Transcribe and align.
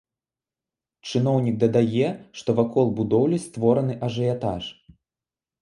Чыноўнік 1.11 1.59
дадае, 1.63 2.09
што 2.41 2.49
вакол 2.63 2.87
будоўлі 3.01 3.37
створаны 3.47 3.93
ажыятаж. 4.09 4.63